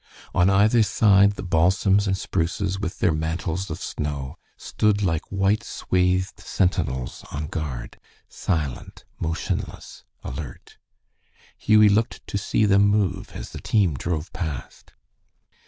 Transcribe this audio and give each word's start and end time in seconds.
On 0.33 0.49
either 0.49 0.81
side 0.81 1.33
the 1.33 1.43
balsams 1.43 2.07
and 2.07 2.17
spruces, 2.17 2.79
with 2.79 2.97
their 2.97 3.11
mantles 3.11 3.69
of 3.69 3.79
snow, 3.79 4.35
stood 4.57 5.03
like 5.03 5.31
white 5.31 5.61
swathed 5.63 6.39
sentinels 6.39 7.23
on 7.31 7.45
guard 7.45 7.99
silent, 8.27 9.05
motionless, 9.19 10.03
alert. 10.23 10.79
Hughie 11.55 11.87
looked 11.87 12.25
to 12.25 12.39
see 12.39 12.65
them 12.65 12.87
move 12.87 13.29
as 13.35 13.51
the 13.51 13.61
team 13.61 13.93
drove 13.93 14.33
past. 14.33 14.93